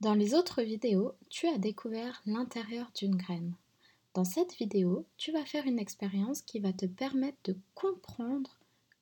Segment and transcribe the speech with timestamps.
[0.00, 3.54] Dans les autres vidéos, tu as découvert l'intérieur d'une graine.
[4.14, 8.60] Dans cette vidéo, tu vas faire une expérience qui va te permettre de comprendre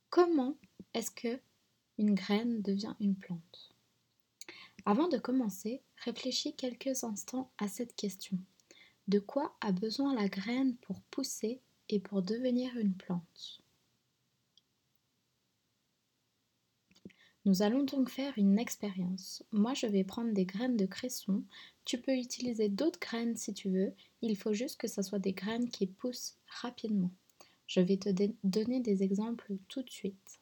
[0.09, 0.57] comment
[0.95, 1.39] est-ce que
[1.99, 3.75] une graine devient une plante.
[4.87, 8.39] Avant de commencer, réfléchis quelques instants à cette question.
[9.07, 11.61] De quoi a besoin la graine pour pousser
[11.91, 13.61] et pour devenir une plante?
[17.47, 19.45] Nous allons donc faire une expérience.
[19.53, 21.45] Moi, je vais prendre des graines de cresson.
[21.85, 23.95] Tu peux utiliser d'autres graines si tu veux.
[24.21, 27.13] Il faut juste que ce soit des graines qui poussent rapidement.
[27.69, 28.09] Je vais te
[28.43, 30.41] donner des exemples tout de suite.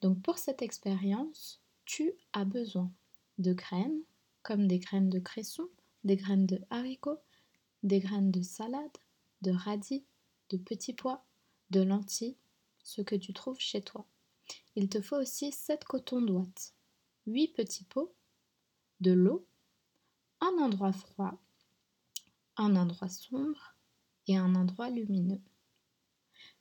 [0.00, 2.90] Donc pour cette expérience, tu as besoin
[3.36, 4.00] de graines
[4.42, 5.68] comme des graines de cresson,
[6.02, 7.20] des graines de haricots,
[7.82, 8.96] des graines de salade,
[9.42, 10.06] de radis,
[10.48, 11.26] de petits pois,
[11.68, 12.38] de lentilles,
[12.82, 14.06] ce que tu trouves chez toi.
[14.76, 16.74] Il te faut aussi 7 cotons d'ouate,
[17.26, 18.14] 8 petits pots,
[19.00, 19.46] de l'eau,
[20.40, 21.38] un endroit froid,
[22.56, 23.76] un endroit sombre
[24.26, 25.40] et un endroit lumineux.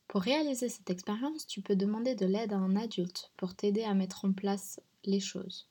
[0.07, 3.93] Pour réaliser cette expérience, tu peux demander de l'aide à un adulte pour t'aider à
[3.93, 5.69] mettre en place les choses.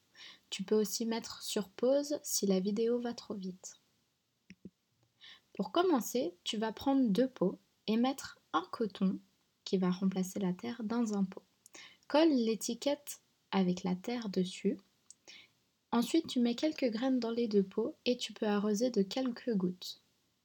[0.51, 3.81] Tu peux aussi mettre sur pause si la vidéo va trop vite.
[5.55, 9.19] Pour commencer, tu vas prendre deux pots et mettre un coton
[9.65, 11.45] qui va remplacer la terre dans un pot.
[12.13, 14.77] Colle l'étiquette avec la terre dessus.
[15.93, 19.55] Ensuite, tu mets quelques graines dans les deux pots et tu peux arroser de quelques
[19.55, 20.03] gouttes.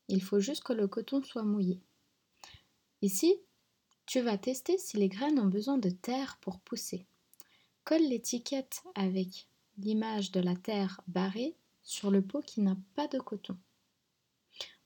[0.08, 1.82] Il faut juste que le coton soit mouillé.
[3.02, 3.36] Ici,
[4.06, 7.06] tu vas tester si les graines ont besoin de terre pour pousser.
[7.84, 13.20] Colle l'étiquette avec l'image de la terre barrée sur le pot qui n'a pas de
[13.20, 13.58] coton.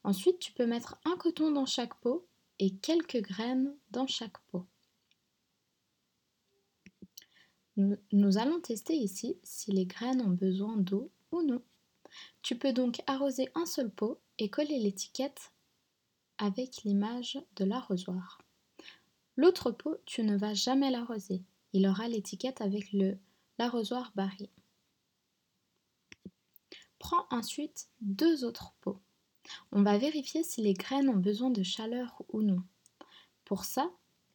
[0.03, 2.25] Ensuite, tu peux mettre un coton dans chaque pot
[2.57, 4.65] et quelques graines dans chaque pot.
[7.77, 11.61] Nous allons tester ici si les graines ont besoin d'eau ou non.
[12.41, 15.53] Tu peux donc arroser un seul pot et coller l'étiquette
[16.37, 18.39] avec l'image de l'arrosoir.
[19.37, 21.43] L'autre pot, tu ne vas jamais l'arroser.
[21.71, 22.93] Il aura l'étiquette avec
[23.57, 24.49] l'arrosoir barré.
[26.99, 28.99] Prends ensuite deux autres pots.
[29.71, 32.61] On va vérifier si les graines ont besoin de chaleur ou non.
[33.45, 33.89] Pour ça,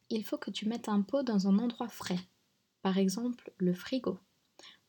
[0.09, 2.19] il faut que tu mettes un pot dans un endroit frais
[2.81, 4.17] par exemple le frigo.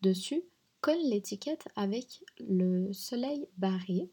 [0.02, 0.42] Dessus,
[0.80, 4.10] colle l'étiquette avec le soleil barré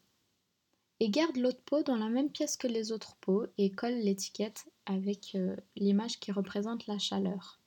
[1.00, 4.66] et garde l'autre pot dans la même pièce que les autres pots et colle l'étiquette
[4.86, 7.60] avec euh, l'image qui représente la chaleur.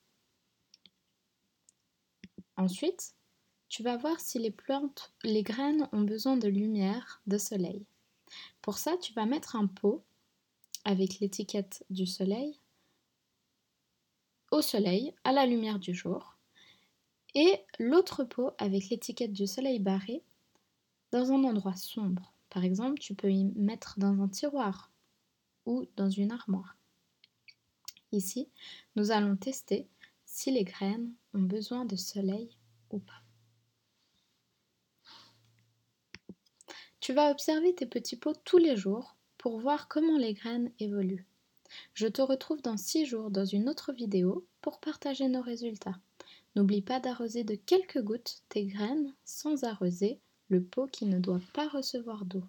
[2.58, 3.14] Ensuite,
[3.69, 7.86] tu vas voir si les plantes, les graines ont besoin de lumière, de soleil.
[8.62, 10.03] Pour ça, tu vas mettre un pot
[10.84, 12.59] avec l'étiquette du soleil
[14.52, 16.38] au soleil, à la lumière du jour,
[17.36, 20.24] et l'autre pot avec l'étiquette du soleil barré
[21.12, 22.34] dans un endroit sombre.
[22.50, 24.92] Par exemple, tu peux y mettre dans un tiroir
[25.66, 26.76] ou dans une armoire.
[28.12, 28.50] Ici,
[28.96, 29.88] nous allons tester
[30.26, 32.50] si les graines ont besoin de soleil
[32.90, 33.22] ou pas.
[37.00, 41.26] Tu vas observer tes petits pots tous les jours pour voir comment les graines évoluent.
[41.94, 46.00] Je te retrouve dans 6 jours dans une autre vidéo pour partager nos résultats.
[46.56, 50.19] N'oublie pas d'arroser de quelques gouttes tes graines sans arroser
[50.50, 52.44] le pot qui ne doit pas recevoir d'eau.